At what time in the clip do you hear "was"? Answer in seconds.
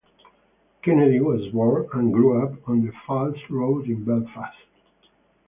1.19-1.47